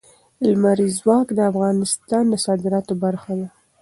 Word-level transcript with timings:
لمریز 0.49 0.93
ځواک 1.01 1.27
د 1.33 1.39
افغانستان 1.51 2.23
د 2.29 2.33
صادراتو 2.45 2.93
برخه 3.03 3.31
ده. 3.39 3.47